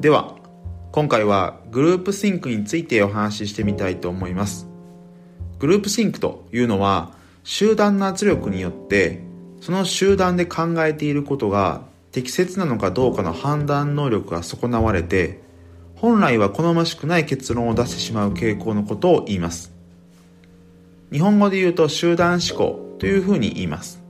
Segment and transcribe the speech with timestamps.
[0.00, 0.34] では
[0.92, 4.66] 今回はグループシンクについてお話ししてみたいと思います。
[5.58, 7.12] グループシンクというのは
[7.44, 9.20] 集団の圧力によって
[9.60, 11.82] その集団で考えていることが
[12.12, 15.42] 適切なのかどうかの判断能力が損なわれて
[15.96, 19.70] 本来は好ましくない結論を出してしまう傾向のことを言います。
[21.12, 24.02] 日本語で言うと集団思考というふうに言います。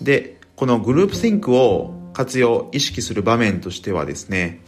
[0.00, 4.60] でこのグループシンクを活用意識する場面としてはですね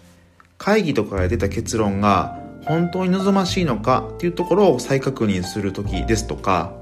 [0.57, 6.73] 会議とかで出た結論が本当に望ましいのかっていうところを再確認する時ですとか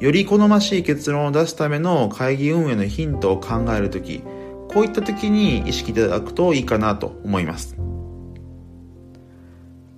[0.00, 4.22] より好ましい結論を出すための会議運営のヒントを考える時
[4.68, 7.76] こういった時に意識いただくといいかなと思います。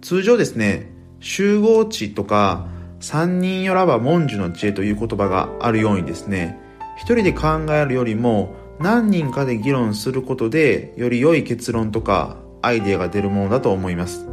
[0.02, 2.68] 通常ですね集合値とか
[3.00, 6.60] 三人よらば文殊の知恵という言葉があるようにですね
[6.96, 14.26] 一人で考えるよりも何人かで議論することでより良い結論とかアイデアが出るものだと思います。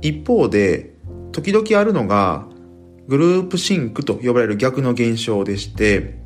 [0.00, 0.94] 一方で
[1.32, 2.46] 時々あるのが
[3.08, 6.18] グループシンクと呼ばれる逆の現象でして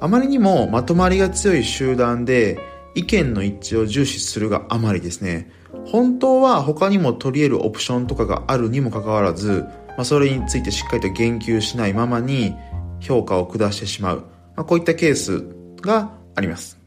[0.00, 2.58] あまりにもまとまりが強い集団で
[2.94, 5.50] 意見の一致を重視するがあまりですね。
[5.86, 12.54] 本当は他にも取り得るオプションとかがあるにもかかわらず、まあ、それについてしっかりと言及しないままに
[13.00, 14.16] 評価を下してしまう、
[14.56, 16.80] まあ、こういったケースがあります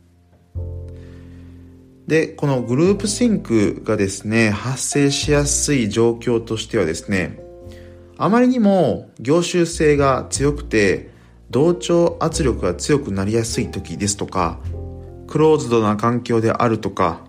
[2.07, 7.39] で、このグループシンクがですね、発生しやすい状況としてはですね、
[8.17, 11.11] あまりにも業種性が強くて、
[11.49, 14.59] 同調圧力が強くなりやすい時ですとか、
[15.27, 17.21] クローズドな環境であるとか、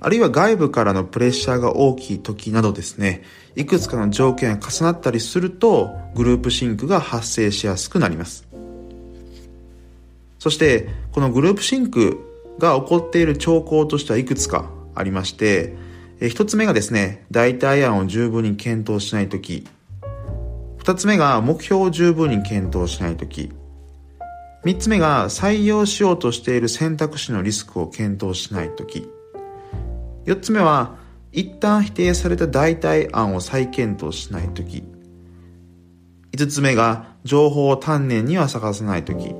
[0.00, 3.22] あるいは外部からのプレッシャーが大きい時などですね、
[3.54, 8.49] いくつかの条件が重なったりすると、グループシンクが発生しやすくなります。
[10.40, 12.18] そして、このグループシンク
[12.58, 15.76] が起こっている兆候としてはいくつかありまして、
[16.18, 19.66] え一つ目がですね、代替案を十分に検討しないとき。
[20.78, 23.52] 二つ目が目標を十分に検討しないとき。
[24.64, 29.06] 三つ目が採用しようとしている選択肢のリスクを検討しないとき。
[30.24, 30.96] 四つ目は
[31.32, 34.84] 一旦否定された代替案を再検討しないとき。
[36.32, 39.34] 五つ目が情報を丹念には探さないとき。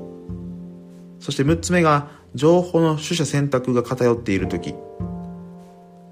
[1.21, 4.73] そして六つ目が情報の取捨選択が偏っている時。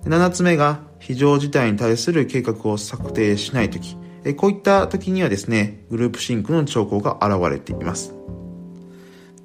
[0.05, 3.97] 7つ目が非常事態に対する計画を策定しない時。
[4.37, 8.13] こういった時にはですねグループシンクの兆候が現れています。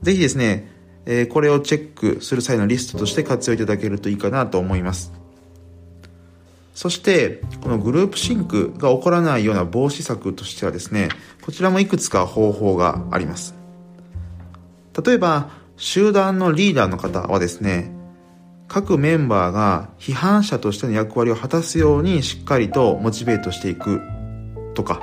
[0.03, 0.69] ぜひですね
[1.31, 5.13] これをチェックする際のリストとして活用いただけるといいかなと思います。
[6.75, 11.09] そしてこのグループシンクが起こらないような防止策としてはですね
[11.43, 13.64] こちらもいくつか方法があります。
[15.03, 17.91] 例えば集団のリーダーの方はですね、
[18.69, 24.01] 各メンバーが批判者としての役割を果たすようにしっかりとモチベートしていく
[24.75, 25.03] とか、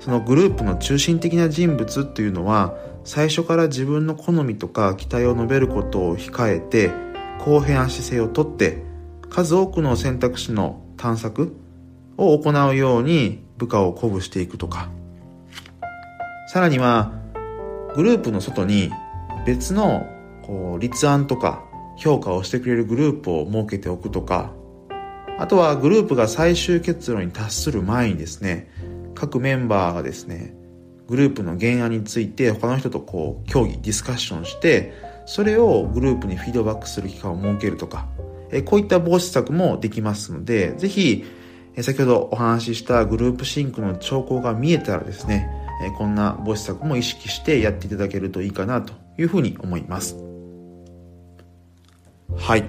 [0.00, 6.90] そのグループの中心的な人物というのは最初から自分の好みとか期待を述べることを控えて
[7.40, 8.82] 公平な姿勢をとって
[9.30, 11.56] 数多くの選択肢の探索
[12.16, 14.90] を行うように部下を鼓舞していくとか。
[16.50, 17.12] さらには
[17.94, 18.90] グループの外に
[19.46, 20.06] 別の
[20.42, 21.64] こう立案とか
[21.96, 24.52] 評価をしてくれるグループを設けておくとか
[25.38, 28.70] あとはグループが最終結論に達する前にですね
[29.14, 30.54] 各メンバーがですね
[31.08, 34.92] グループの原案について他の人とこう協議ディスカッションして
[35.26, 38.06] それをグループにフィードバックする期間を設けるとか
[38.50, 41.24] えこういった防止策もできますのでぜひ
[41.80, 45.48] 先ほどお話ししたグループシンクの兆候が見えたらですね
[45.96, 50.16] こんな防止策も意識してやっていただけるといいかなというふうに思います。
[52.36, 52.64] はい。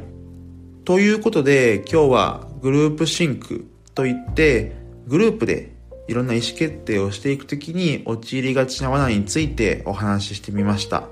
[0.86, 4.76] ということで今日はグループシンクといって
[5.08, 5.72] グループで
[6.08, 11.04] いろんな意思決定をしていくときに陥りがちな罠についてお話ししてみました。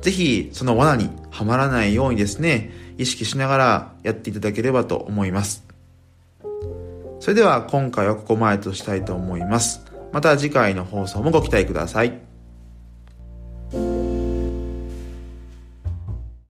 [0.00, 5.64] ぜひその罠にはまらないようにですね、意識しながらやっていただければと思います。
[7.20, 9.91] それでは今回はここまでとしたいと思います。
[10.12, 12.31] また次回の放送もご期待ください。